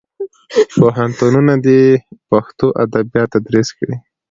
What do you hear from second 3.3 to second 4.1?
تدریس کړي.